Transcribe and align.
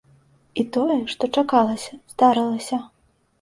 І 0.61 0.63
тое, 0.77 0.95
што 1.13 1.29
чакалася, 1.41 1.93
здарылася. 2.15 2.81